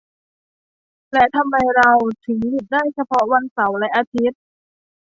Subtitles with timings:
[1.13, 1.91] และทำไมเรา
[2.25, 4.41] ถึงหยุดได้เฉพาะวันเสาร์และอาทิตย์